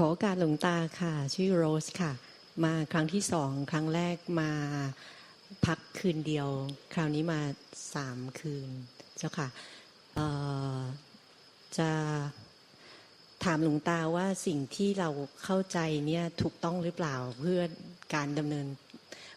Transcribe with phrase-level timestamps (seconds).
[0.00, 2.12] ขอการหลวงตาค่ะ ชื่อโรสค่ะ
[2.64, 4.50] มาครั้งที่สองครั้งแรกมา
[5.66, 6.48] พักคืนเดียว
[6.94, 7.40] คราวนี้มา
[7.94, 8.68] สามคืน
[9.18, 9.48] เจ้าค่ะ
[11.78, 11.90] จะ
[13.44, 15.10] ถามหลวงตาว่าสิ่งที่เรา
[15.42, 17.60] เข้าใจเนี่ยถูกต้องหรือเปล่าเพื่อ
[18.14, 18.66] การดำเนิน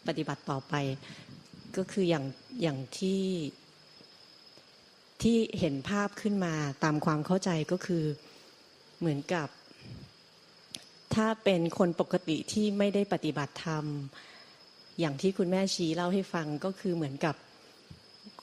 [0.07, 0.73] ปฏิบัติต่อไป
[1.77, 2.25] ก็คืออย่าง
[2.61, 3.23] อย่างที่
[5.21, 6.53] ที่เห็นภาพขึ้นมา
[6.83, 8.03] ตามความเข้าใจก็คือ
[9.01, 9.47] เหมือนกับ
[11.17, 13.85] ถ้าเป็นคนปกติที่ไม่ได้ปฏิบัติธรรม
[14.99, 17.35] อย่างที่คุณแม่ชี้เล่าให้ฟังก็คือเหมือนกับ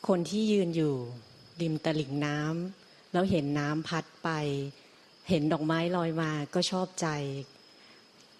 [0.08, 0.94] คนที่ยืนอยู่
[1.60, 4.30] ริมตลิ่งน้ำแล้วเห็นน้ำพัดไป
[5.28, 7.08] เห็นดอกไม้ลอยมาก็ชอบใจ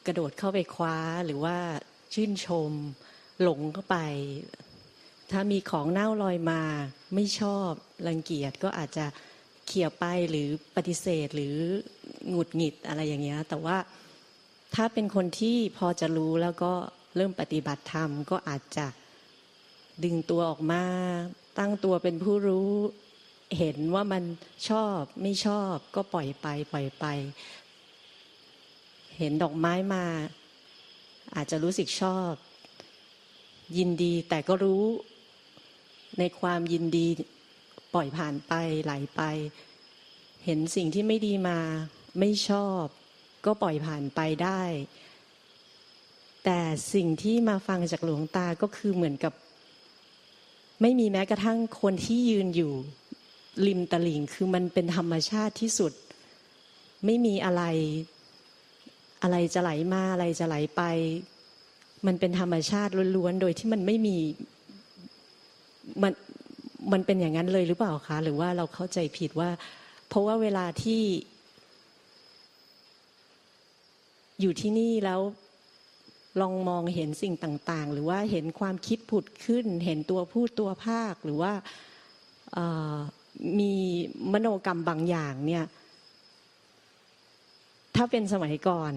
[0.07, 0.97] กระโดดเข้าไปคว้า
[1.27, 1.57] หรือว่า
[2.15, 2.71] ชื่นชม
[3.43, 3.99] หลงเข้าไป
[5.31, 6.63] ถ้ามีของเน่าลอยมา
[7.15, 7.71] ไม่ชอบ
[8.07, 9.07] รังเกียจก็อาจจะ
[9.67, 11.57] เขี่ยไปหรือปฏิเสธหรือ
[12.31, 13.77] หงุดหงิดอะไรอย่างเงี้ยแต่ว่า
[14.75, 16.73] ถ้าเป็นคนที่พอจะรู้แล้วก็
[17.17, 18.87] เริ่มปฏิบัติธรรมก็อาจจะ
[20.05, 20.85] ดึงตัวออกมา
[21.59, 22.71] ตั้งตัวเป็นผู้รู้
[23.59, 24.25] เห็นว่ามัน
[24.69, 27.05] ชอบไม่ชอบก็ปล่อยไป ปล่อยไป
[29.19, 30.05] เห็นดอกไม้มา
[31.35, 32.33] อาจจะรู้สึกชอบ
[33.77, 34.85] ยินดีแต่ก็รู้
[36.19, 37.07] ในความยินดี
[37.95, 38.53] ปล่อยผ่านไป
[38.85, 39.23] ไหลไป
[40.45, 41.59] เห็นสิ่งที่ไม่ดีมา
[42.19, 42.85] ไม่ชอบ
[43.47, 44.63] ก็ปล่อยผ่านไปได้
[46.45, 46.61] แต่
[46.95, 49.33] สิ่งที่มาฟังจากหลวงตาก็คือเหมือนกับ
[50.83, 52.73] ไม่มีแม้กระทั่งคนที่ยืนอยู่
[53.67, 55.93] ริมตลิ่งคือมันเป็นธรรมชาติที่สุด
[57.05, 57.63] ไม่มีอะไร
[59.23, 60.83] อะไรจะไหลมาอะไรจะไหลไป
[62.07, 64.17] มันเป็นธรรมชาติล้วนๆโดยที่มันไม่มี
[66.03, 66.13] มัน
[66.93, 69.51] มันเป็นอย่างนั้นเลยหรือเปล่าคะ หรือว่าเราเข้าใจผิดว่า
[70.09, 71.03] เพราะว่าเวลาที่
[74.41, 75.21] อยู่ที่นี่แล้ว
[76.41, 81.53] ลองมองเห็นสิ่งต่างๆ หรือว่าเห็นความคิดผุดขึ้น เห็นตัวพูดตัวภาคหรือว่า
[83.59, 83.73] มี
[84.33, 85.65] มโนกรรมบางอย่างเนี่ย
[87.97, 88.93] ถ้าเป็นสมัยก่อน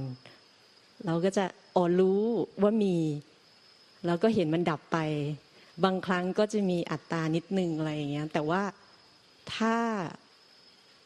[1.06, 2.22] เราก็จะอ๋อรู้
[2.62, 2.98] ว่ามี
[4.06, 4.98] แล้วก็เห็นมันดับไป
[5.84, 8.62] บางครั้งก็จะมีอัตตานิดนึงอะไรอย่างเงี้ยแต่ว่า
[9.56, 9.75] ถ้า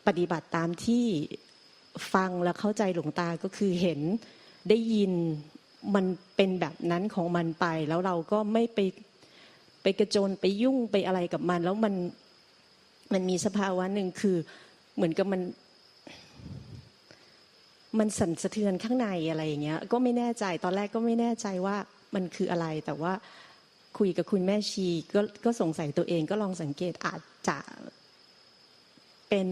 [0.08, 1.06] ปฏิบัติตามที่
[2.14, 4.00] ฟังแล้วเข้าใจหลวงตาก็คือเห็น
[4.70, 5.14] ได้ยิน
[5.96, 8.80] มันเป็นแบบนั้นของมันไป แล้วเราก็ไม่ไป
[9.82, 11.94] ไปกระโจนไปยุ่งไปอะไรกับมัน แล้วมัน
[13.14, 14.38] มันมีสภาวะหนึ่งคือ
[14.96, 15.42] เหมือนกับมัน
[18.00, 21.76] มันสั่นสะเทือนข้างในอะไรอย่างเงี้ย ก็ไม่แน่ใจตอนแรกก็ไม่แน่ใจว่า
[22.16, 23.14] มันคืออะไรแต่ว่า
[23.98, 27.58] คุยกับคุณแม่ชีก็ก็สงสัยตัวเองก็ลองสังเกตอาจจะ
[29.30, 29.48] เป็น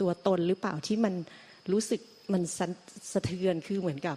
[0.00, 1.14] ตัวตนหรือเปล่าที่มัน
[1.72, 2.00] รู้สึก
[2.32, 2.42] มัน
[3.12, 4.16] สะเทือนคือเหมือนกับ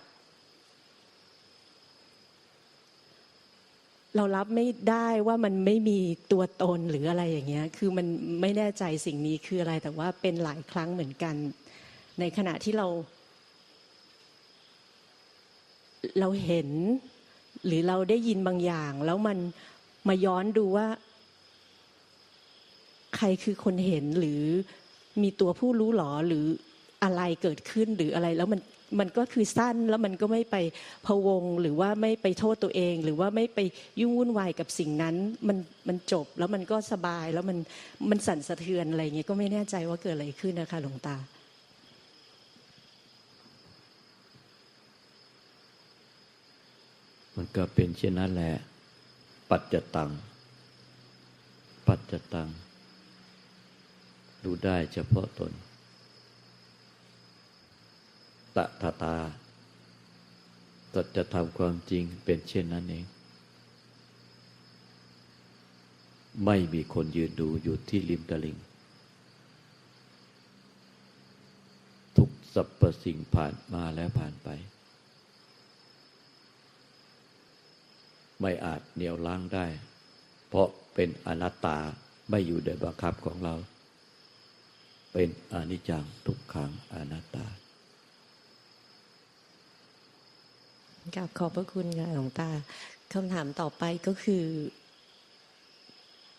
[4.16, 6.00] เรารับไม่ได้ว่ามันไม่มี
[6.32, 8.08] ตัวตนหรืออะไรอย่างเงี้ย คือมัน
[8.42, 11.36] ไม่แน่ใจสิ่งนี้คืออะไร แต่ว่าเป็นหลายครั้งเหมือนกัน
[12.20, 12.88] ในขณะที่เรา
[16.20, 16.70] เราเห็น
[17.66, 19.38] หรือเราได้ยินบางอย่าง แล้วมัน
[20.08, 20.88] มาย้อนดูว่า
[23.16, 24.42] ใครคือคนเห็นหรือ
[25.22, 26.46] มีตัวผู้รู้หรอหรือ
[27.04, 28.62] อะไรเกิดขึ้นหรืออะไรแล้วมัน
[29.00, 30.56] มันก็คือสั้นแล้วมันก็ไม่ไป
[31.06, 33.60] พะวงหรือว่าไม่ไปโทษตัวเอง หรือว่าไม่ไป
[34.00, 35.16] ยุ่งวุ่นวายกับสิ่งนั้น
[35.48, 35.58] มัน
[35.88, 37.58] มันจบแล้วมันก็สบายแล้วมัน
[38.10, 41.18] มันสั่นสะเทือนอะไรเงี้ยก็ไม่แน่ใจว่าเกิดอะไรขึ้นนะคะหลวงตา
[47.36, 48.54] มันก็เป็นเช่นนั้นแหละ
[49.50, 50.12] ปัจจตัง
[51.88, 52.50] ปัจจตัง
[54.44, 55.52] ดูได้เฉพาะตน
[58.56, 59.16] ตะทาตา
[60.94, 63.06] ตัจะทำความจริงเป็นเช่นนั้นเอง
[66.46, 68.58] ไม่มีคนยืนดูอยู่ที่ริมตลิ่ง
[72.18, 74.50] ทุกสรรพสิ่งผ่านมาแล้วผ่านไป
[78.42, 79.66] ไม่อาจเหนี่ยวล้างได้
[80.48, 81.78] เพราะเป็นอนัตตา
[82.30, 83.56] ไม่อยู่ในบังคับของเรา
[85.14, 87.46] เป็นอนิจจังทุกขังอนัตตา
[91.16, 92.50] กับขอบพระคุณค่ะหลวงตา
[93.14, 94.46] คำถามต่อไปก็คือ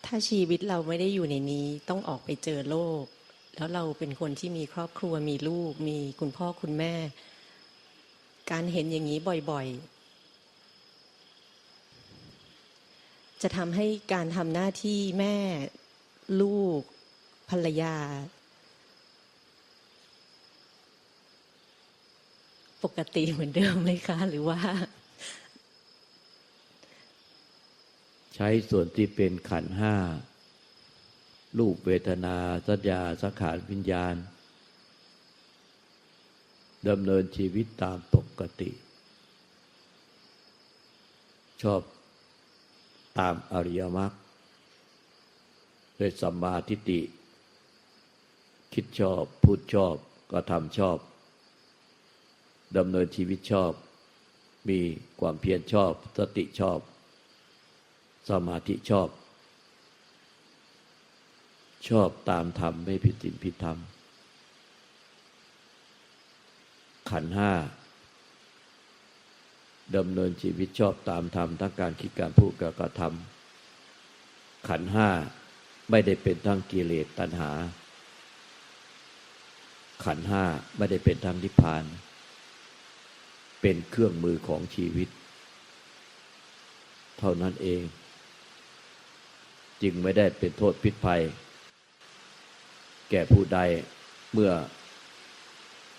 [0.05, 3.03] ถ้าชีวิตเราไม่ได้อยู่ในนี้ต้องออกไปเจอโลก
[3.55, 6.93] แล้วเราเป็นคนที่มีครอบครัวมีลูก มีคุณพ่อคุณแม่
[8.51, 9.19] การเห็นอย่างนี้
[9.51, 9.93] บ่อยๆ
[13.41, 15.35] จะทำให้การทำหน้าที่แม่
[16.41, 16.79] ลูก
[17.49, 17.95] ภรรยา
[22.83, 24.59] ปกติเหมือนเดิมไหมคะ หรือว่า
[28.35, 29.95] ใช้ส่วนที่เป็นขันห้า
[31.59, 32.37] รูปเวทนา
[32.67, 34.15] สัญญาสังขารวิญญาณ
[36.89, 38.71] ดำเนินชีวิตตามปกติ
[41.63, 41.81] ชอบ
[43.19, 44.13] ตามอริยมรรค
[45.99, 47.01] ด้วยสัมมาทิฏฐิ
[48.73, 49.95] คิดชอบ พูดชอบ
[50.31, 50.97] ก็ทำชอบ
[52.77, 53.71] ดำเนินชีวิตชอบ
[54.69, 54.79] มี
[55.19, 56.79] ความเพียรชอบ สติชอบ
[58.29, 59.09] สมาธิชอบ
[61.89, 63.77] ชอบตามธรรมไม่ผิดศีลผิดธรรม
[67.11, 67.51] ขันห้า
[69.97, 75.09] ดำเนินชีวิตชอบตามธรรมทั้งการคิดการพูดการกระทำขันห้า
[75.89, 77.51] ไม่ได้เป็นทั้งกิเลสตัณหา
[80.05, 80.43] ขันห้า
[80.77, 81.83] ไม่ได้เป็นทั้งนิพพาน
[83.63, 85.09] เป็นเครื่องมือของชีวิต
[87.19, 87.81] เท่านั้นเอง
[89.81, 91.21] จึงไม่ได้เป็นโทษพิษภัย
[93.11, 93.59] แก่ผู้ใด
[94.33, 94.51] เมื่อ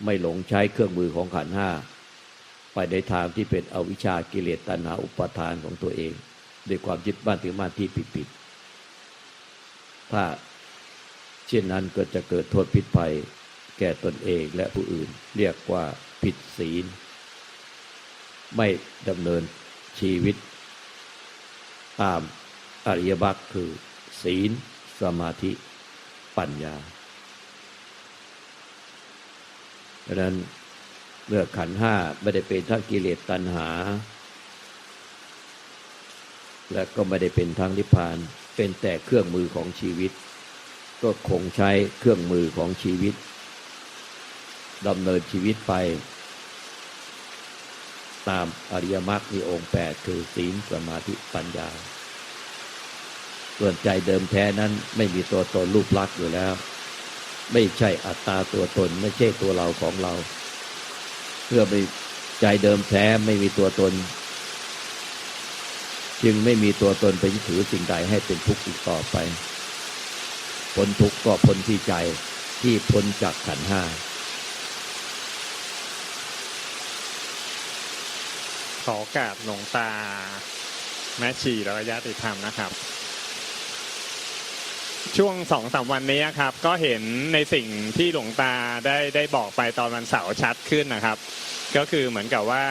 [0.04, 1.70] ไม่หลงใช้เครื่องมือของขันห้า
[2.74, 6.12] ไปในทางที่เป็นอวิชชากิเลสตัณหาอุปาทานของตัวเอง
[6.68, 10.24] ด้วยความยึดบ้านถือมาที่ผิดๆถ้า
[11.48, 13.12] เช่นนั้นก็จะเกิดโทษพิษภัย
[13.78, 15.84] แก่ตนเองและผู้อื่น เรียกว่า
[16.22, 16.84] ผิดศีล
[18.56, 18.68] ไม่
[19.08, 19.42] ดำเนิน
[20.00, 20.36] ชีวิต
[22.00, 22.20] ตาม
[22.86, 23.70] อริยมรรคคือ
[24.22, 24.50] ศีล
[25.00, 25.52] สมาธิ
[26.36, 26.76] ปัญญา
[30.06, 30.34] ดังนั้น
[31.28, 33.68] เมื่อขันธ์ห้าไม่ได้เป็นทั้งกิเลสตัณหา
[36.72, 38.16] และก็ไม่ได้เป็นทั้งนิพพาน
[38.56, 40.12] เป็นแต่เครื่องมือของชีวิต
[41.02, 43.14] ก็คงใช้เครื่องมือของชีวิต
[44.88, 45.74] ดำเนินชีวิตไป
[48.30, 51.68] ตามอริยมรรคมีองค์แปดคือศีลสมาธิปัญญา
[53.58, 56.52] ส่วนใจเดิมแท้นั้นไม่มีตัวตนรูปลักษณ์อยู่แล้ว
[57.52, 60.14] ไม่ใช่อัตตาตัวตนไม่ใช่ตัวเราของเรา
[61.46, 61.74] เพื่อไป
[62.40, 63.92] ใจเดิมแท้ไม่มีตัวตน
[66.22, 69.16] จึงไม่มีตัวตนไปยึดถือสิ่งใดให้เป็นทุกข์อีกต่อไป
[70.74, 71.94] พ้นทุกข์ก็พ้นที่ใจ
[72.62, 73.82] ที่พ้นจากขันห้า
[78.84, 79.90] ขอโอกาสหลวงตา
[81.18, 82.70] แม่ชีแล้วก็ญาติธรรมนะครับ
[85.16, 87.02] ช่วงสองสามวันนี้ครับ ก็เห็น
[87.34, 87.66] ในสิ่ง
[87.96, 88.54] ที่หลวงตา
[88.86, 91.18] ได้ได้บอกไปตอนวันเสาร์ชัดขึ้นนะครับ
[91.76, 92.64] ก็คือเหมือนกับว่า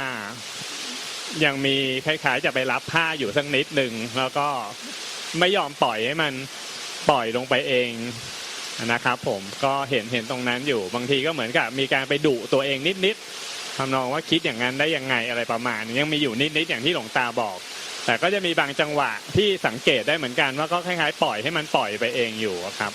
[1.45, 1.75] ยังมี
[2.05, 4.47] คล้ายๆ จะไปรับผ้าอยู่สักนิดหนึ่งแล้วก็
[5.39, 6.33] ไม่ยอมปล่อยให้มัน
[7.09, 7.91] ปล่อยลงไปเอง
[8.93, 17.57] นะครับ ผมก็เห็นเห็นตรงนั้นอยู่บางทีก็เหมือนกับมีการไปดุตัวเองนิดๆ ทำนองว่าคิดอย่างนั้นได้ยังไงอะไรประมาณนี้ยังมีอยู่นิดๆอย่างที่หลวงตาบอก
[18.05, 22.93] แต่ก็จะมีบางจังหวะที่สังเกตได้เหมือนกันว่าก็คล้ายๆปล่อยให้มันปล่อยไปเองอยู่ครับ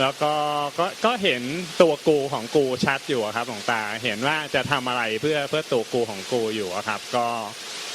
[0.00, 0.34] แล้วก็
[0.78, 1.42] ก็ก็เห็น
[1.80, 7.26] ตัวกูของกูชัดอยู่ครับหลวงตาเห็นว่าจะทำอะไรเพื่อเพื่อตัวกูของกูอยู่ครับ ก็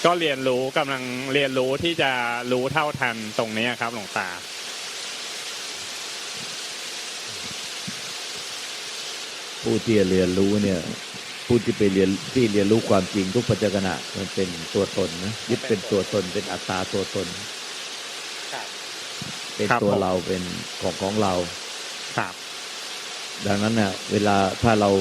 [0.05, 2.11] ก็เรียนรู้กำลังเรียนรู้ที่จะ
[2.51, 4.29] รู้เท่าทันตรงนี้ครับหลวงตา
[9.63, 10.79] ผู้ที่จะเรียนรู้เนี่ย
[11.47, 17.27] ผู้ที่ไปเรียนที่เรียนรู้ความจริงทุกปัจจขณะมันเป็นตัวตนนะยึดเป็นตัวตนเป็นอัตตาตัวตน
[19.55, 20.43] เป็นครับตัวผมเราเป็น
[20.81, 21.33] ของของเรา
[22.17, 22.33] ครับ
[23.47, 24.91] ดังนั้นน่ะเวลาถ้าเรา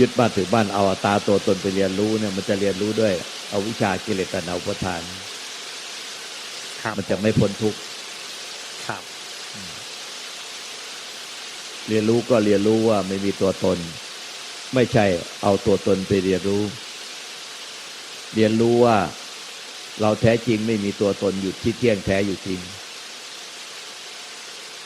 [0.00, 3.14] ยึดบ้านถือบ้านเอาอัตตาตัวตนไปเรียนรู้เนี่ยมันจะเรียนรู้ด้วย
[3.50, 5.02] เอาวิชากิเลสตัณหาอุปทาน
[6.82, 7.78] ครับมันจะไม่พ้นทุกข์
[8.86, 9.02] ครับ
[11.88, 13.78] เรียนรู้ก็เรียนรู้ว่าไม่มีตัวตน
[14.74, 15.04] ไม่ใช่
[15.42, 16.62] เอาตัวตนไปเรียนรู้
[18.34, 18.96] เรียนรู้ว่า
[20.00, 22.60] เราแท้จริงไม่มีตัวตนอยู่ที่เที่ยงแท้อยู่จริง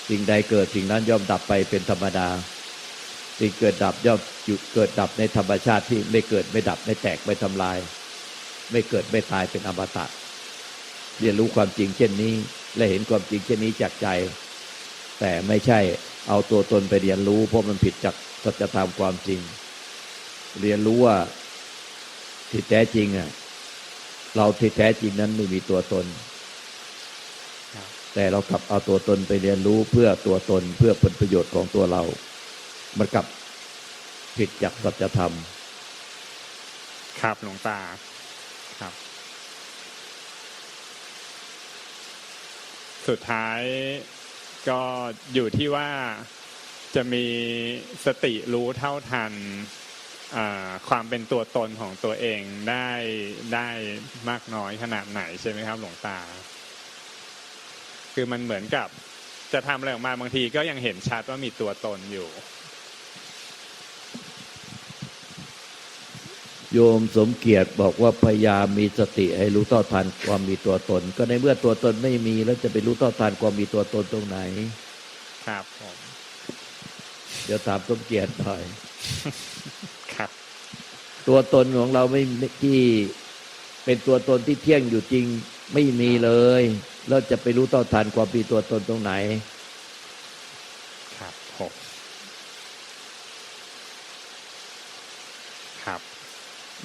[0.08, 2.28] สิ่งใดเกิดสิ่งนั้นย่อมดับไปเป็นธรรมดา
[3.40, 7.78] สิ่งเกิดดับย่อมหยุดเกิดดับในธรรมชาติที่ไม่เกิดไม่ดับไม่แตกไม่ทำลาย
[8.70, 10.06] ไม่เกิดไม่ตายเป็นอมตะ
[11.20, 12.34] เรียนรู้ความจริงเช่นนี้
[12.76, 14.08] และเห็นความจริงเช่นนี้จากใจ
[15.20, 15.80] แต่ไม่ใช่
[16.28, 18.14] เอาตัวตนไปเรียนรู้ เพราะมันผิดจาก
[18.44, 19.40] สัจธรรมความจริง
[20.60, 21.16] เรียนรู้ว่า
[22.50, 23.30] ที่แท้จริงอะ
[24.36, 26.06] เราที่แท้จริงนั้นไม่มีตัวตน
[27.74, 32.02] ครับแต่เรากลับเอาตัวตนไปเรียนรู้เพื่อตัวตนเพื่อผลประโยชน์ของตัวเรา
[32.98, 33.26] มันกลับ
[34.38, 35.32] ผิดจากสัจธรรม
[37.20, 37.78] ครับหลวงตา
[38.80, 38.94] ครับ
[43.08, 43.60] สุดท้าย
[44.68, 44.80] ก็
[45.34, 45.88] อยู่ที่ว่า
[46.94, 47.26] จะมี
[48.06, 49.32] สติรู้เท่าทัน
[50.88, 52.40] ความเป็นตัวตนของตัวเอง
[52.70, 52.90] ได้
[53.54, 53.68] ได้
[54.28, 56.18] มากน้อยขนาดไหนใช่ไหมครับ หลวงตา
[58.14, 58.88] คือมันเหมือนกับ
[59.52, 62.28] จะทำอะไรออกมาบางทีก็ยังเห็นชัดว่ามีตัวตนอยู่
[66.74, 74.38] โยมสมเกียรติบอกว่าพยายามมีสติให้รู้เท่าทันความมีตัวตน ก็ในเมื่อตัวตนไม่มีแล้วจะไปรู้เท่าทันความมีตัวตนตรงไหน
[75.44, 75.98] ครับผม
[77.44, 78.62] เดี๋ยวถามสมเกียรติหน่อย
[80.14, 80.30] ครับ
[81.28, 82.22] ตัวตนของเราไม่
[82.64, 82.80] ที่
[83.84, 85.24] เป็นตัวตนที่เที่ยงอยู่จริง
[85.74, 86.62] ไม่มีเลย
[87.08, 89.12] แล้วจะไปรู้เท่าทันความมีตัวตนตรงไหน
[91.16, 91.74] ครับผม
[95.82, 96.00] ครับ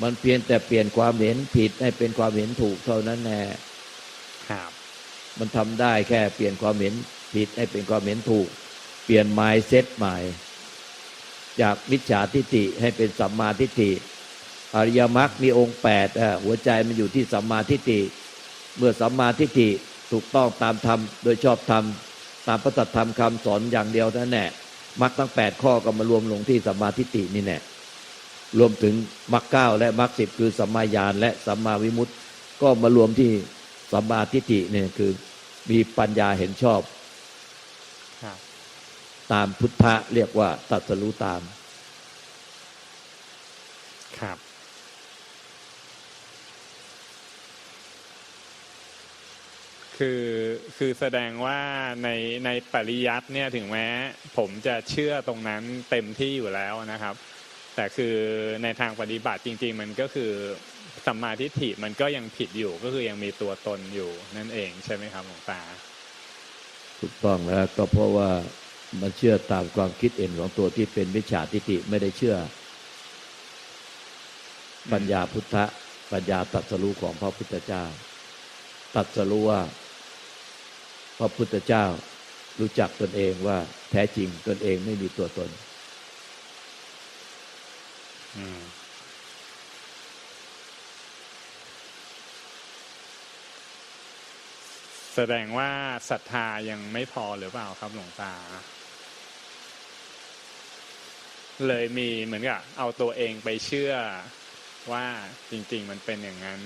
[0.01, 3.41] มันเพียงแต่เปลี่ยนความเห็นผิดให้เป็นความเห็นถูกเท่านั้นแน่
[4.49, 4.71] ครับ
[5.39, 6.93] มันทำได้แค่เปลี่ยนความเห็น
[7.35, 8.47] ผิดให้เป็นความเห็นถูก
[9.05, 10.17] เปลี่ยน mindset ใหม่
[11.61, 13.91] จากมิจฉาทิฏฐิให้เป็นสัมมาทิฏฐิ
[14.75, 18.01] อริยมรรคมีองค์แปดอะหัวใจมันอยู่ที่สัมมาทิฏฐิ
[18.77, 19.69] เมื่อสัมมาทิฏฐิ
[20.11, 21.83] ถูกต้องตามธรรมโดยชอบธรรม
[22.47, 24.49] ตามพระสัทธรรมคำสอนอย่างเดียวนั่นแหละ
[25.01, 27.59] มรรคทั้งแปดข้อก็มารวมลงที่สัมมาทิฏฐินี่แน่
[28.57, 28.93] รวมถึง
[29.33, 32.13] มรรคเก้าและมรรคสิบคือสัมมาญาณและสัมมาวิมุตติ
[32.61, 33.31] ก็มารวมที่
[33.91, 35.11] สัมมาทิฏฐิเนี่ยคือ
[35.69, 36.81] มีปัญญาเห็นชอบ
[38.23, 38.37] ครับ
[39.31, 41.41] ตามพุทธะเรียกว่าตรัสรู้ตาม
[44.19, 44.37] ครับ
[49.97, 50.25] คือ
[50.77, 51.59] คือแสดงว่า
[52.03, 52.09] ใน
[52.45, 53.87] ในปริยัติเนี่ยถึงแม้
[54.37, 57.15] ผมจะเชื่อตรงนั้นเต็มที่อยู่แล้วนะครับ
[57.79, 58.15] แต่คือ
[58.63, 60.31] ในทางปฏิบัติจริง ๆ มันก็คือ
[61.05, 65.61] สัมมาทิฏฐิมันก็ยังผิดอยู่ก็คือยังมีตัวตนอยู่นั่นเองใช่ไหมครับหลวงตา
[66.99, 68.29] ถูกต้องแล้วก็เพราะว่า
[69.01, 72.35] มันเชื่อตามความคิดเห็นของตัวที่เป็นมิจฉาทิฏฐิไม่ได้เชื่อ
[74.91, 75.65] ปัญญาพุทธะ
[76.11, 77.83] ปัญญาตรัสรู้ของพระพุทธเจ้า
[78.95, 79.61] ตรัสรู้ว่า
[81.19, 81.85] พระพุทธเจ้า
[82.59, 83.57] รู้จักตนเองว่า
[83.91, 85.51] แท้จริงตนเองไม่มีตัวตน
[95.15, 95.69] แสดงว่า
[96.09, 98.33] ศรัทธายังไม่พอหรือเปล่าครับหลวงตา
[101.67, 103.93] เลยมีเหมือนกับเอาตัวเองไปเชื่อ
[104.91, 105.05] ว่า
[105.51, 106.61] จริง ๆ มันเป็นอย่างนั้น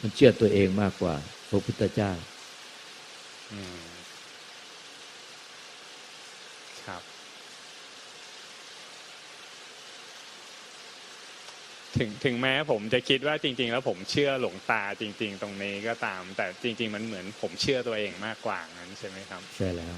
[0.00, 1.14] มันเชื่อตัวเองมากกว่า
[1.50, 2.12] พระพุทธเจ้า
[3.52, 3.80] อืม
[6.86, 7.02] ครับ
[11.96, 19.96] ถึงถึงแม้ผมจะคิดว่าจริง ๆ แล้วผมเชื่อหลวงตาจริง ๆ ตรงนี้ก็ตาม แต่จริง ๆ มันเหมือนผมเชื่อตัวเองมากกว่านั้นใช่ไหมครับ ใช่แล้ว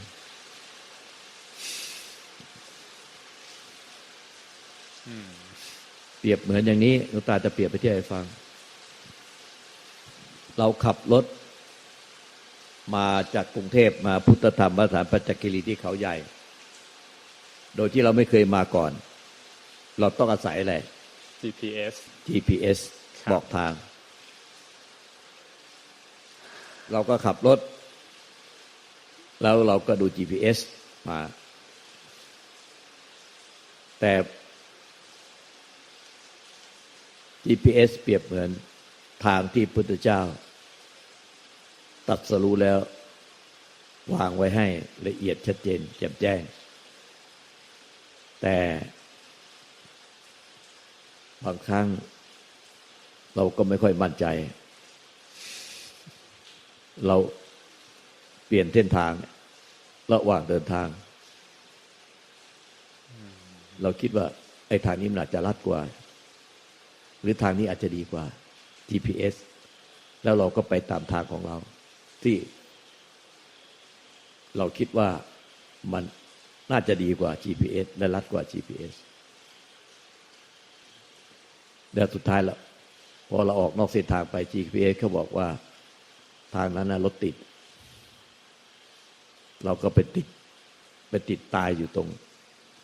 [5.09, 5.31] อืม
[6.21, 8.25] เปรียบเหมือนอย่างนี้หลวงตาจะเปรียบไปที่ให้ฟัง
[10.59, 11.25] เราขับรถ
[12.97, 16.17] มาจากกรุงเทพมาพุทธธรรมสถานปัจจกิรีที่เขาใหญ่
[17.77, 18.93] โดยที่เราไม่เคยมาก่อน
[20.01, 20.75] เราต้องอาศัยอะไร
[21.41, 21.95] GPS
[22.29, 22.79] GPS
[23.23, 23.73] ครับบอกทาง
[26.93, 27.59] เราก็ขับรถ
[29.43, 30.59] แล้วเราก็ดู GPS
[31.11, 31.21] มา
[34.01, 34.13] แต่
[37.45, 38.51] GPS เปรียบเหมือน
[39.25, 40.21] ทางที่พุทธเจ้า
[42.09, 42.79] ตัดสรู้แล้ว
[44.15, 44.67] วางไว้ให้
[45.07, 46.41] ละเอียดชัดเจน แจ่มแจ้ง
[48.43, 48.59] แต่
[51.45, 51.87] บางครั้ง
[53.37, 54.27] เราก็ไม่ค่อยมั่นใจ
[57.07, 57.17] เรา
[58.47, 59.13] เปลี่ยนเส้นทาง
[60.13, 60.89] ระหว่างเดินทาง
[63.83, 64.27] เราคิดว่า
[64.69, 65.81] ไอ้ทางนี้มันอาจจะลัดกว่า
[67.21, 68.25] หรือทางนี้อาจจะดีกว่า
[68.93, 69.35] GPS
[70.23, 71.57] แล้วเราก็ไปตามทางของเรา
[72.23, 72.37] ที่
[74.57, 75.09] เราคิดว่า
[75.93, 76.05] มัน
[76.71, 78.95] น่าจะดีกว่า GPS และลัดกว่า GPS
[81.95, 82.59] แล้วสุดท้ายแล้ว
[83.29, 85.49] พอเราออกนอกเส้นทางไป GPS เขาบอกว่า
[86.55, 87.35] ทางนั้นนะรถติด
[89.65, 90.27] เราก็ไปติด
[91.11, 92.09] ไปติดตายอยู่ตรง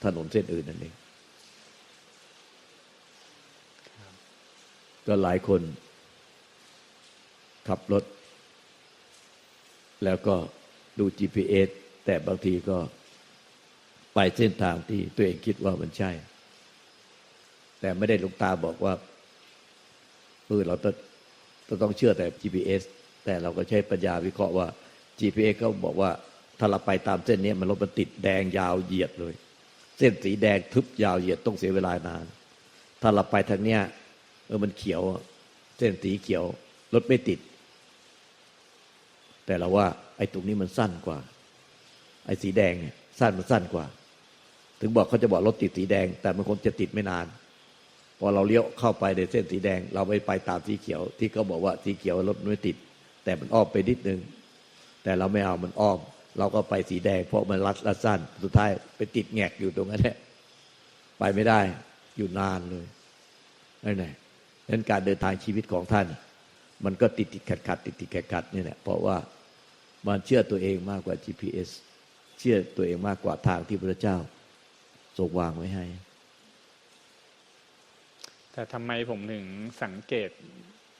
[0.04, 0.94] ถนนเส้นอื่นนั่นเอง
[5.06, 5.60] ก็หลายคน
[7.68, 8.04] ขับรถ
[10.04, 10.34] แล้วก็
[10.98, 11.68] ดู GPS
[12.04, 12.78] แต่บางทีก็
[14.14, 16.10] ไปเส้นทางที่ตัวเองคิดว่ามันใช่
[17.80, 18.94] แต่ไม่ได้ลุงตาบอกว่า
[20.46, 20.94] เออเราต้อง
[21.82, 22.82] ต้องเชื่อแต่ GPS
[23.24, 24.66] แต่เราก็ใช้ปัญญาวิเคราะห์ว่า
[25.18, 26.10] GPS เขาบอกว่า
[26.58, 29.34] ถ้าเราไปตามเส้นนี้มันรถมันติดแดงยาวเหยียดเลย
[29.98, 32.24] เส้นสีแดงทึบยาวเหยียดต้องเสียเวลานาน
[33.02, 33.80] ถ้าเราไปทางเนี้ย
[34.46, 35.02] เออมันเขียว
[35.78, 36.44] เส้นสีเขียว
[36.94, 37.38] รถไม่ติด
[39.48, 39.86] แต่เราว่า
[40.16, 41.18] ไอ้ตรงนี้มันสั้นกว่า
[42.26, 43.84] ไอ้สีแดงเนี่ยสั้นมันสั้นกว่า
[44.80, 47.26] ถึงบอกเขาจะบอกรถติดสีแดง แต่มันคงจะติดไม่นาน
[48.18, 52.76] พอเราเลี้ยวเข้าไปในเส้นสีแดง เราไม่ไปตามสีเขียว ที่เขาบอกว่าสีเขียวรถไม่ติด
[53.24, 54.20] แต่มันอ้อมไปนิดนึง
[55.02, 55.98] แต่เราไม่เอามันอ้อม
[56.38, 60.16] เราก็ไปสีแดง เพราะมันรัดและสั้น สุดท้ายไปติดแงกอยู่ตรงนั้นแหละ
[61.18, 61.60] ไปไม่ได้
[62.16, 62.86] อยู่นานเลย
[63.84, 64.12] นั่นแหละ
[64.68, 66.06] นั้นการเดินทางชีวิตของท่าน
[66.84, 69.16] มันก็ติดติดขัดขัดติดติดขัดขัดนี่แหละเพราะว่า
[70.06, 71.68] มันเชื่อตัวเองมากกว่า GPS
[72.38, 74.16] เชื่อตัวเองมากกว่าทางที่พระเจ้า
[75.18, 75.84] ทรงวางไว้ให้
[78.52, 79.46] แต่ทำไมผมถึง
[79.82, 80.30] สังเกต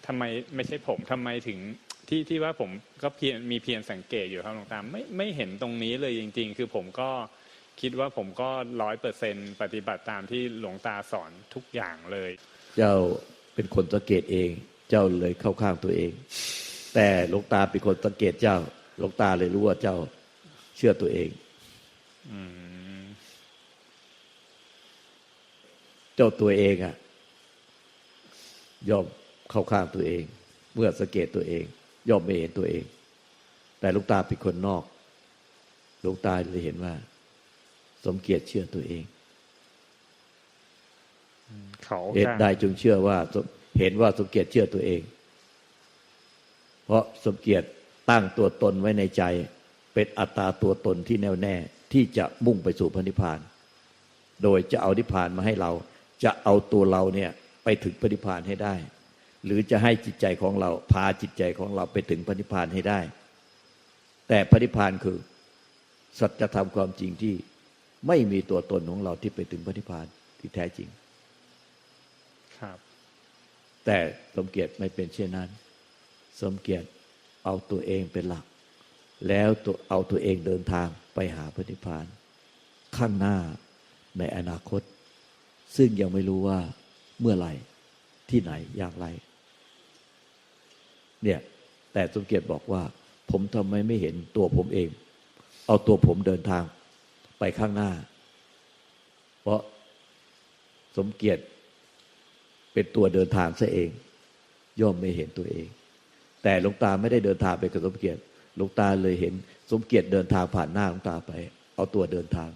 [0.07, 0.23] ทำไม
[0.55, 1.59] ไม่ใช่ผมทำไมถึง
[2.09, 2.71] ที่ที่ว่าผม
[3.03, 7.11] ก็เพียรมีเพียรสังเกตอยู่ครับหลวงตาไม่ไม่เห็นตรงนี้เลยจริง ๆ คือผมก็
[7.81, 8.51] คิดว่าผมก็
[8.83, 12.31] ร้อยเปอร์เซ็นปฏิบัติตามที่หลวงตาสอนทุกอย่างเลย
[12.79, 12.95] เจ้า
[13.55, 14.51] เป็นคนสังเกตเอง
[14.91, 16.13] เจ้าเลยเข้าข้างตัวเอง
[16.95, 18.57] แต่หลวงตาเป็นคนสังเกตเจ้า
[18.99, 19.97] หลวงตาเลยรู้ว่าเจ้า
[20.77, 21.29] เชื่อตัวเอง
[22.31, 22.41] อื
[23.03, 23.05] ม
[26.17, 26.95] เจ้าตัวเองอะ
[28.91, 29.07] ย่อม
[29.51, 30.23] เข้าข้างตัวเอง
[30.75, 31.65] เมื่อสังเกตตัวเอง
[32.09, 32.85] ย่อมไม่เห็นตัวเอง
[33.81, 34.85] แต่หลูกตาเป็นคนนอก
[36.03, 36.95] หลูกตาเลยเห็นว่า
[38.05, 39.03] สมเกียรติเชื่อตัวเอง
[41.85, 43.45] เขาเหตุใดจึงเชื่อว่าสม
[43.79, 45.03] เห็นว่าสมเกียรติเชื่อตัวเอง
[46.85, 47.67] เพราะสมเกียรติ
[48.11, 49.23] ตั้งตัวตนไว้ในใจ
[49.95, 51.55] เป็นอัตตาตัวตนที่แน่วแน่
[51.93, 53.39] ที่จะมุ่งไปสู่พระนิพพาน
[54.43, 55.71] โดยจะเอานิพพานมาให้เรา
[56.25, 57.31] จะเอาตัวเราเนี่ย
[57.65, 58.75] ไปถึงพระนิพพานให้ได้
[59.45, 63.01] หรือจะให้จิตใจของเราพาจิตใจของเราไปถึงพระนิพพานให้ได้
[64.29, 65.19] แต่พระนิพพานคือ
[66.21, 67.35] สัจธรรมความจริงที่
[68.07, 70.07] ไม่มีตัวตนของเราที่ไปถึงพระนิพพาน
[70.39, 70.89] ที่แท้จริง
[72.59, 72.79] ครับ
[73.85, 73.99] แต่
[74.37, 75.49] สมเกียรติไม่เป็นเช่นนั้น
[76.41, 76.89] สมเกียรติ
[77.51, 78.45] เอาตัวเองเป็นหลัก
[79.29, 82.07] แล้วตัวเอาตัวเองเดินทางไปหาพระนิพพาน
[82.97, 83.37] ข้างหน้า
[84.19, 84.83] ในอนาคต
[85.77, 86.59] ซึ่งยังไม่รู้ว่า
[87.21, 87.53] เมื่อไหร่
[88.31, 89.07] ที่ไหนอย่างไร
[91.23, 91.41] เนี่ย
[91.93, 92.83] แต่สมเกียรติบอกว่า
[93.31, 94.89] ผมทำไมไม่เห็นตัวผมเอง
[95.67, 96.65] เอาตัวผมเดินทาง
[97.39, 97.91] ไปข้างหน้า
[99.43, 99.61] เพราะ
[100.97, 101.43] สมเกียรติ
[102.73, 103.91] เป็นตัวเดินทางซะเอง
[104.81, 105.69] ย่อมไม่เห็นตัวเอง
[106.49, 108.21] แต่หลวงตาไม่ได้เดินทางไปกับสมเกียรติ
[108.57, 109.35] หลวงตาเลยเห็น
[109.71, 111.33] สมเกียรติเดินทางผ่านหน้าหลวงตาไป
[111.75, 112.51] เอาตัวเดินทาง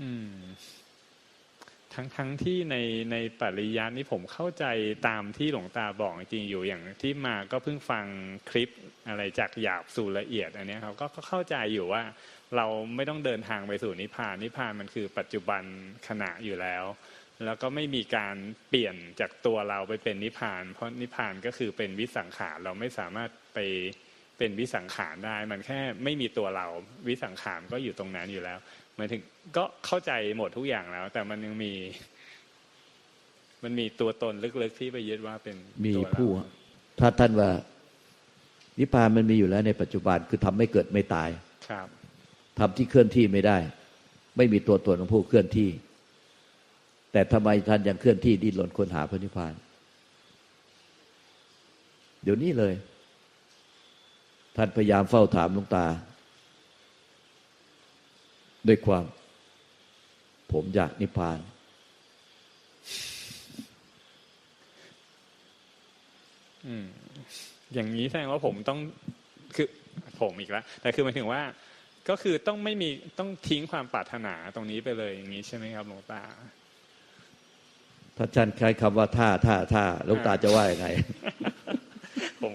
[0.00, 0.36] อืม
[1.94, 2.76] ทั้งทั้งที่ใน
[3.12, 4.64] ในปริยัตินี่ผมเข้าใจ
[5.08, 8.04] ตามที่หลวงตาบอกจริงอยู่อย่างที่มาก็เพิ่งฟัง
[8.50, 8.70] คลิป
[9.08, 12.02] อะไรจากหยาบสู่ละเอียดอันเนี้ยครับก็เข้าใจอยู่ว่า
[12.56, 12.66] เรา
[12.96, 15.62] ไม่ต้องเดินทางไปสู่นิพพานนิพพานมันคือปัจจุบัน
[16.08, 16.84] ขณะอยู่แล้ว
[17.44, 18.36] แล้วก็ไม่มีการ
[18.68, 23.58] เปลี่ยนจากตัวเราไปเป็นนิพพาน เพราะนิพพานก็คือเป็นวิสังขารเราไม่สามารถไป
[24.38, 26.66] เป็นวิสังขารได้ มันแค่ไม่มีตัวเรา
[27.08, 28.58] วิสังขารก็อยู่ตรงนั้นอยู่แล้ว
[28.96, 29.20] หมายถึง
[29.56, 31.72] ก็เข้าใจหมดทุกอย่างแล้ว แต่มันยังมี
[33.62, 36.30] มันมีตัวตนลึกๆที่ไปยึดว่าเป็นมีตัวเราผู้
[37.00, 37.50] ถ้าท่านว่า
[38.78, 41.30] นิพพานมันมีอยู่แล้วในปัจจุบันคือทำไม่เกิดไม่ตาย
[41.68, 41.86] ครับ
[42.58, 43.58] ทำที่เคลื่อนที่ไม่ได้
[44.36, 45.70] ไม่มีตัวตนของผู้เคลื่อนที่
[47.16, 49.54] แต่ทำไมท่านยังเคลื่อนที่ดิ้นรนค้นหาพระนิพพาน
[52.22, 52.74] เดี๋ยวนี้เลย
[54.56, 55.86] ท่านพยายามเฝ้าถามหลวงตา
[58.68, 59.04] ด้วยความ
[60.52, 61.38] ผมอยากนิพพาน
[66.66, 66.86] อืม
[67.74, 68.78] อย่างนี้แสดงว่าผมต้อง
[69.54, 69.68] คือ
[70.20, 71.42] ผมอีกแล้วแต่คือหมายถึงว่า
[72.08, 76.22] ก็คือต้องไม่มีต้องทิ้งความปรารถนาตรงนี้ไปเลยอย่างนี้ใช่ไหมครับหลวงตา
[78.16, 80.86] ถ้าท่านใช้คำว่าท่าท่าท่าหลวงตาจะว่ายังไง
[82.42, 82.54] ผม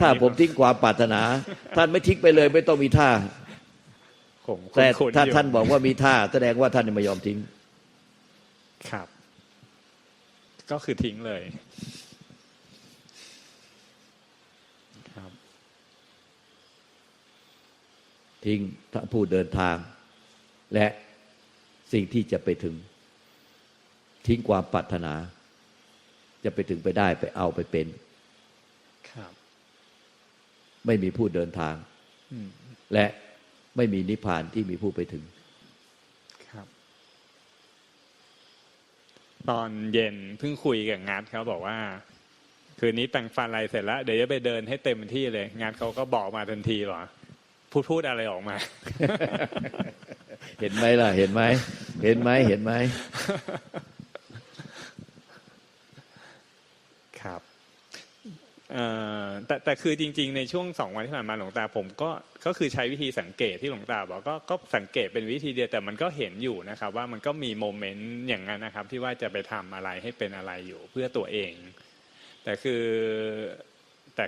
[0.00, 1.22] ถ้าผมทิ้งความปรารถนา
[1.76, 3.10] ท่านไม่ทิ้งไปเลย ไม่ต้องมีท่า
[4.48, 7.38] ผมแต่คุ้นๆถ้าอยู่ท่านบอกว่ามีท่า แสดงว่าท่านไม่ยอมทิ้ง
[8.90, 9.08] ครับ
[10.70, 11.42] ก็คือทิ้งเลย
[15.14, 15.30] ครับ
[18.44, 18.60] ทิ้ง
[18.92, 19.76] ถ้าผู้เดินทาง
[20.74, 20.86] และ
[21.92, 22.74] สิ่งที่จะไปถึง
[24.26, 25.14] ทิ้งความปรารถนา
[26.44, 27.86] จะไปถึงไปได้ไปเอาไปเป็น
[29.10, 29.32] ครับ
[30.86, 31.74] ไม่มีผู้เดินทาง
[32.32, 32.48] อืม
[32.92, 33.06] และ
[33.76, 35.24] ไม่มีนิพพานที่มีผู้ไปถึง
[36.50, 36.66] ครับ
[39.50, 41.78] ตอนเย็นเพิ่งคุยกับงัดเขาบอกว่า
[42.78, 47.02] คืนนี้แต่งฟันอะไรเสร็จแล้ว เดี๋ยวจะไปเดินให้เต็มที่เลยงานเขาก็บอกมาทันทีเหรอ
[47.70, 48.56] พูดพูดอะไรออกมา
[50.60, 51.42] เห็นไหมล่ะ เห็นไหม
[52.04, 52.72] เห็นไหม เห็นไหม
[57.20, 58.53] ครับเอ่อ
[59.46, 62.10] แต่แต่คือจริง ๆ ในช่วงสองวันที่ผ่านมาหลวงตาผมก็
[62.46, 71.52] ก็คือใช้วิธีสังเกตที่หลวงตาบอกก็ก็สังเกตเป็นวิธีเดียวแต่มันก็เห็นอยู่นะครับ ว่ามันก็มีโมเมนต์อย่างนั้นนะครับ ที่ว่าจะไปทำอะไรให้เป็นอะไรอยู่เพื่อตัวเอง
[72.44, 72.82] แต่คือ
[74.14, 74.24] แต่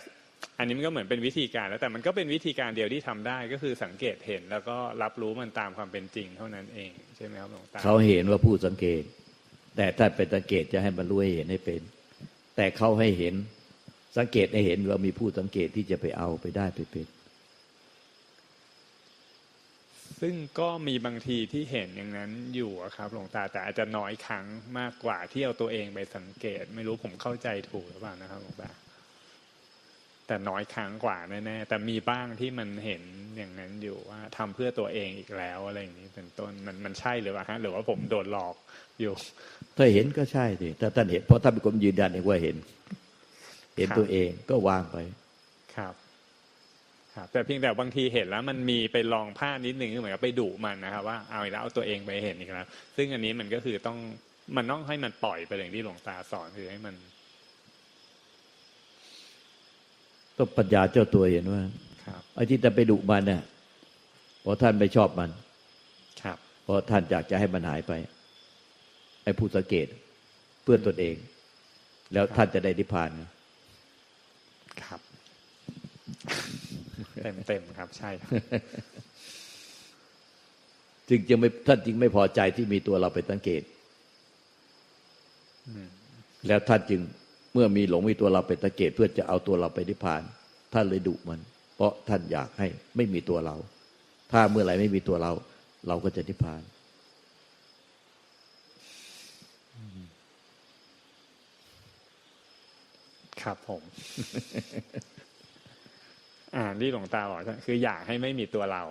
[0.59, 9.03] อันนี้มันก็เหมือนเป็นวิธีการแล้วแต่มันก็เป็นวิธีการเดียวที่ทำได้ ก็คือสังเกตเห็นแล้วก็รับรู้มันตามความเป็นจริงเท่านั้นเองใช่ไหมครับหลวงตาเขาเห็นว่าผู้สังเกต
[9.77, 11.81] แต่ถ้าเป็นสังเกตจะให้มันรู้ให้เห็นให้เป็น
[12.57, 13.35] แต่เขาให้เห็น
[14.19, 17.07] สังเกตให้เห็นว่ามีผู้สังเกตที่จะไปเอาไปได้ไปเป็น
[20.21, 24.45] ซึ่งก็มีบางทีที่เห็นอย่างนั้นอยู่อะครับหลวงตาแต่อาจจะน้อยครั้ง
[24.79, 28.71] มากกว่าที่เอาตัวเองไปสังเกต ไม่รู้ผมเข้าใจถูกหรือเปล่านะครับหลวงตา
[30.27, 33.03] แต่น้อยครั้งกว่าแน่ๆแต่มีบ้างที่มันเห็น
[33.37, 38.57] อย่างนั้นอยู่ว่าทำเพื่อตัวเองอีกแล้วอะไรอย่างนี้เป็นต้นมันมันใช่หรือเปล่าฮะหรือว่าผมโดนหลอก
[39.01, 39.15] อยู่
[39.77, 42.57] ถ้าเห็นก็ใช่สิถ้าท่านเห็นเพราะท่านเป็นคนยืนยันเองว่าเห็น
[43.77, 44.97] เห็นครับตัวเองก็วางไป
[45.77, 45.95] ครับ
[47.15, 53.99] ครับแต่เพียงแต่บางทีเห็นแล้วมันมีไปลองพลาดนิดนึงก็เหมือนกับไปดุมันนะครับว่าเอาอีกแล้วเอาตัวเองไปเห็นอีกแล้วซึ่งอันนี้มันก็คือต้อง
[54.57, 56.95] มันต้องให้มันปล่อยไปอย่างที่หลวงตาสอนคือให้มัน
[60.37, 61.63] ก็ปัญญาเจ้าตัวเห็นว่า
[62.07, 63.43] ครับไอ้ที่จะไปดุมันเนี่ย
[64.43, 65.31] เพราะท่านไม่ชอบมัน
[66.23, 67.93] ครับเพราะท่านอยากจะให้มันหายไป
[69.25, 69.87] ไอ้ผู้สังเกต
[70.63, 71.17] เพื่อตนเอง
[72.13, 73.25] แล้วท่านจะได้นิพพานไง
[74.83, 75.01] ครับ
[77.23, 78.31] เต็มเต็มๆครับ ใช่ครับ
[81.09, 83.63] จึงจึงไม่ท่านจึงไม่พอใจที่มีตัวเราไปสังเกต
[85.69, 85.89] อืม
[86.47, 87.01] แล้วท่านจึง
[87.53, 90.23] เมื่อมีหลงมีตัวเราไปสังเกต เพื่อจะเอาตัวเราไปนิพพาน
[90.75, 91.41] ท่านเลยดุมัน
[91.77, 93.57] เพราะท่านอยากให้ไม่มีตัวเรา
[94.33, 95.33] ถ้าเมื่อไหร่ไม่มีตัวเรา
[95.89, 96.61] เราก็จะนิพพาน
[103.47, 103.83] ครับผม
[106.57, 108.83] อ่าที่หลวงตาบอกคืออยากให้ไม่มีตัวเรา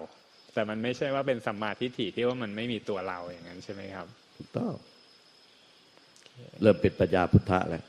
[0.54, 4.74] แต่มันไม่ใช่ว่าเป็นสัมมาทิฏฐิที่ว่ามันไม่มีตัวเราอย่างนั้นใช่ไหมครับถูกต้อง
[6.62, 7.84] เริ่มเป็นปัญญาพุทธะแล้ว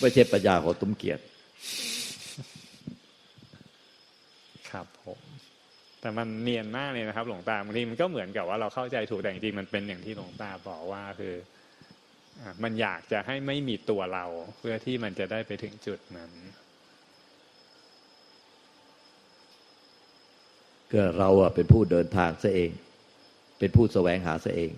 [0.00, 1.22] ไม่ใช่ปัญญาของตุ้มเกียรติ
[4.70, 5.20] ครับผม
[6.00, 11.61] แต่มันเนียนมากเลยนะครับ หลวงตาบางทีมันก็เหมือนกับว่าเราเข้าใจถูกแต่จริงๆมันเป็นอย่างที่หลวงตาบอกว่าคืออะ
[12.62, 14.24] มันอยากจะให้ไม่มีตัวเรา
[14.58, 16.30] เพื่อที่มันจะได้ไปถึงจุดนั้น
[20.92, 22.70] ก็เราอะเป็นผู้เดินทางซะเอง
[23.58, 24.70] เป็นผู้แสวงหาซะเอง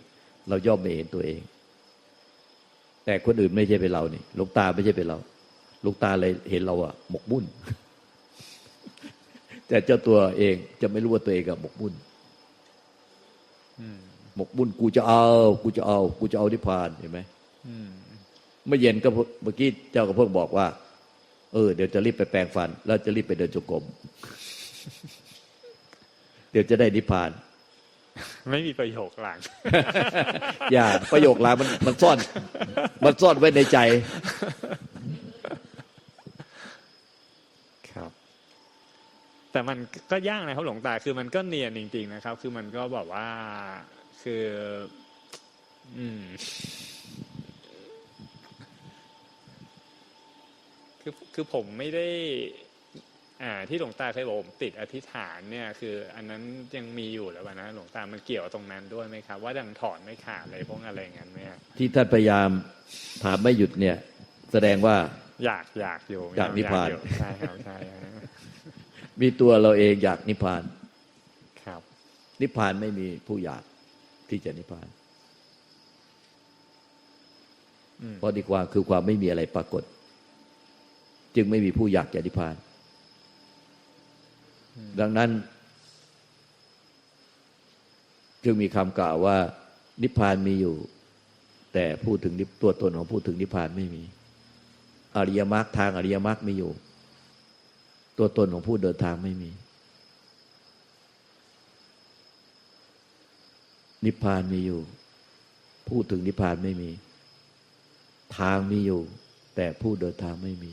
[0.48, 1.40] เราย่อมไม่เห็นตัวเอง
[3.04, 5.18] แต่คนอื่นไม่ใช่เป็นเรานี่หลูกตาไม่ใช่เป็นเรา
[5.82, 7.44] หลูกตาเลยเห็นเราอะหมกมุ่น
[9.68, 11.94] แต่เจ้าตัวเองจะไม่รู้ว่าตัวเองกับหมกมุ่น
[13.80, 13.98] อืม
[14.36, 15.24] หมกมุ่นกูจะเอา
[15.62, 17.33] กูจะเอา กูจะเอานิพพานเห็นไหมอืม
[18.66, 19.08] เมื่อเย็นก็
[19.42, 20.66] เมื่อกี้เจ้าก็เพิ่งบอกว่า
[21.52, 23.84] เออ เดี๋ยวจะรีบไปแปรงฟัน แล้วจะรีบไปเดินจงกรม
[26.50, 27.30] เดี๋ยวจะได้นิพพาน
[28.50, 29.38] ไม่มีประโยคหลัง
[30.72, 32.18] อย่า ประโยคลามันมันซ่อน
[33.04, 33.78] มันซ่อนไว้ในใจ
[37.90, 38.10] ครับ
[39.52, 39.78] แต่มัน
[40.10, 43.28] ก็ยากนะครับหลวงตาคือมันก็เนียนจริง ๆ นะครับ คือมันก็บอกว่า
[44.22, 44.44] คือ
[45.98, 46.22] อืม
[51.04, 52.06] คือคือผมไม่ได้
[53.42, 56.42] อ่าที่หลวงตาเคยบอกผมติดอธิษฐานเนี่ย คือ อันนั้น
[56.76, 62.48] ยังมีอยู่หรือเปล่านะหลวงตามันเกี่ยวตรงนั้นด้วยไหมครับ ว่าดังถอนไม่ขาดอะไรพวกอะไรอย่างนั้นไหมครับที่ท่านพยายาม
[63.24, 63.96] ถามไม่หยุดเนี่ย
[64.52, 64.96] แสดงว่า
[65.44, 68.00] อยากอยากอยู่อยากนิพพานอยู่ใช่ครับใช่ครับ
[69.20, 70.62] มีตัวเราเองอยากนิพพาน
[71.64, 71.82] ครับ
[72.40, 73.62] นิพพานไม่มีผู้อยาก
[74.28, 74.88] ที่จะนิพพาน
[78.02, 79.82] อืมเพราะดีกว่าคือความไม่มีอะไรปรากฏ
[81.36, 82.54] จึงไม่มีผู้อยากจะนิพพาน
[85.00, 85.30] ดังนั้น
[88.44, 89.36] จึงมีคำกล่าวว่า
[90.02, 90.76] นิพพานมีอยู่
[91.72, 94.02] แต่พูดถึงนิพตัวตนของพูดถึงนิพพานไม่มี
[95.16, 96.72] อริยมรรคทางอริยมรรคมีอยู่
[98.18, 99.50] ตัวตนของผู้เดินทางไม่มี
[104.04, 104.80] นิพพานมีอยู่
[105.88, 106.90] พูดถึงนิพพานไม่มี
[108.38, 109.02] ทางมีอยู่
[109.56, 110.72] แต่ผู้เดินทางไม่มี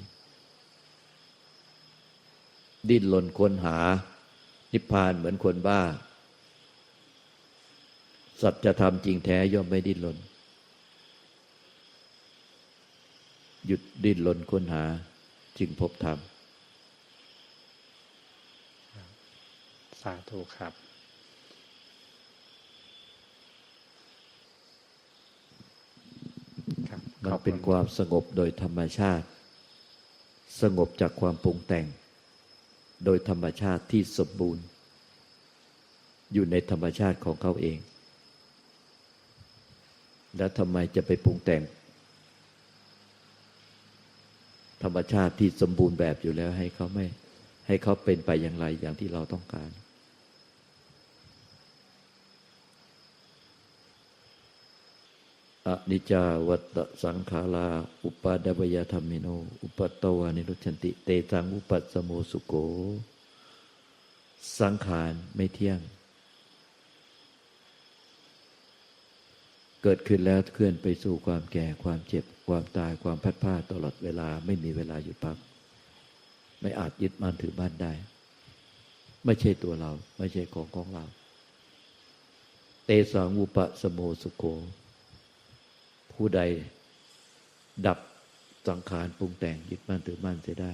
[2.89, 3.77] ดิ้นรนค้นหา
[4.73, 5.81] นิพพานเหมือนคนบ้า
[8.41, 10.17] สัจธรรมจริงแท้ย่อมไม่ดิ้นรน
[13.65, 14.83] หยุดดิ้นรนค้นหา
[15.57, 16.17] จึงพบธรรม
[20.01, 20.73] สาธุครับ
[26.89, 29.25] ครับมันขอบเป็นณความสงบโดยธรรมชาติ
[30.61, 31.85] สงบจากความปรุงแต่ง
[33.05, 34.63] โดยธรรมชาติที่สมบูรณ์
[36.33, 37.79] อยู่ในธรรมชาติของเขาเอง
[40.37, 41.63] แล้วทำไมจะไปปรุงแต่ง
[44.83, 47.05] ธรรมชาติที่สมบูรณ์แบบอยู่แล้วให้เขาไม่
[47.67, 49.69] ให้เขาเป็นไปอย่างไรอย่างที่เราต้องการ
[55.71, 57.67] อนิจจาวัตสังขารา
[58.05, 59.27] อุปาดวยธรรมิโน
[59.63, 62.53] อุปตวานิรุชันติ เตสังอุปัสสโมสุโก
[64.59, 65.79] สังขารไม่เที่ยง
[69.83, 75.37] เกิดขึ้นแล้วเคลื่อนไปสู่ความแก่ความเจ็บ ความตายความพัดพลาดตลอดเวลาไม่มีเวลาหยุดพัก
[76.61, 77.93] ไม่อาจยึดมั่นถือมั่นได้
[79.25, 81.05] ไม่ใช่ตัวเรา ไม่ใช่ของของเรา
[82.85, 84.43] เตสังอุปสมโมสุโก
[86.23, 86.43] ผู้ใด
[87.87, 87.99] ดับ
[88.67, 90.73] สังขารปรุงแต่งยึดมั่นถือมั่นเสียได้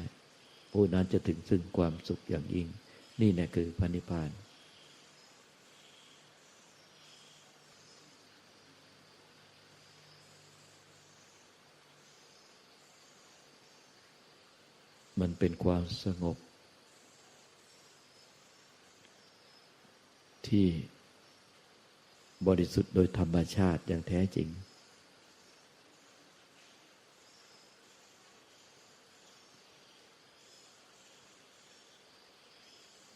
[0.71, 2.67] ผู้นั้นจะถึงซึ่งความสุขอย่างยิ่ง
[3.21, 4.29] นี่แน่คือพระนิพพาน
[15.19, 16.37] มันเป็นความสงบ
[20.47, 20.67] ที่
[22.47, 24.49] บริสุทธิ์โดยธรรมชาติอย่างแท้จริง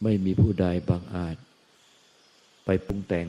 [0.02, 1.36] ไม่มีผู้ใดบางอาจ
[2.64, 3.28] ไปปรุงแต่ง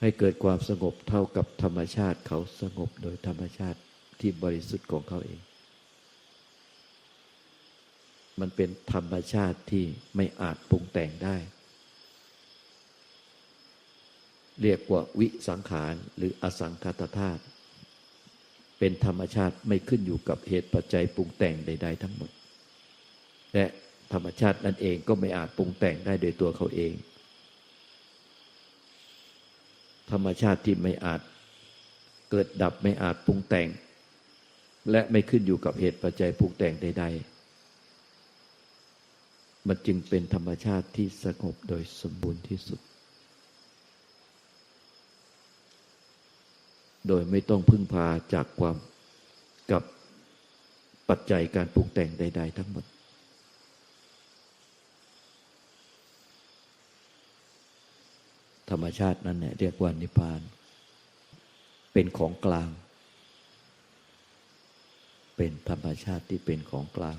[0.00, 3.78] ให้เกิดความสงบเท่ากับธรรมชาติเขาสงบโดยธรรมชาติ
[4.20, 5.40] ที่บริสุทธิ์ของเขาเอง
[8.40, 9.84] มันเป็นธรรมชาติที่
[10.16, 11.36] ไม่อาจปรุงแต่งได้
[14.62, 17.42] เรียกว่าวิสังขารหรืออสังคตธาตุ
[18.78, 22.30] เป็นธรรมชาติไม่ขึ้นอยู่กับเหตุปัจจัยปรุงแต่งใด ๆ ทั้งหมด
[23.54, 23.66] และ
[24.12, 26.92] ธรรมชาตินั่นเองก็ไม่อาจปรุงแต่งได้โดยตัวเขาเอง
[30.10, 31.20] ธรรมชาติที่ไม่อาจ
[32.30, 33.68] เกิดดับไม่อาจปรุงแต่ง
[34.90, 42.80] และไม่ขึ้นอยู่กับเหตุปัจจัยปรุงแต่งใดๆ มันจึงเป็นธรรมชาติที่สงบโดยสมบูรณ์ที่สุด
[47.08, 48.76] โดยไม่ต้องพึ่งพาจากความ
[49.70, 49.82] กับ
[51.08, 52.84] ปัจจัยการปรุงแต่งใด ๆ ทั้งหมด
[58.70, 60.40] ธรรมชาตินั้นเนี่ยเรียกว่านิพพาน
[61.92, 62.70] เป็นของกลาง
[65.36, 67.18] เป็นธรรมชาติที่เป็นของกลาง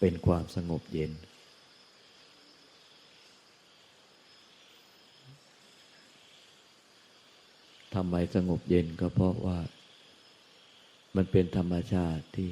[0.00, 1.12] เป็นความสงบเย็น
[7.94, 9.58] ทำไมสงบเย็นก็เพราะว่า
[11.16, 12.50] มันเป็นธรรมชาติที่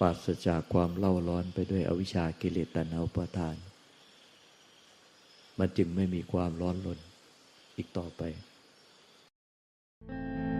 [0.00, 3.56] ปราศจากความเล่าร้อนไปด้วยอวิชากิเลสตัณหาอุปาทาน
[5.58, 6.98] มันจึงไม่มีความร้อนรน
[7.76, 8.22] อีกต่อไป
[10.06, 10.53] thank you